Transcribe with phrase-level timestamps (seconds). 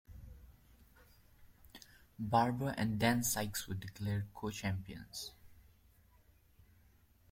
[2.17, 5.29] Barber and Dan Sikes were declared co-champions.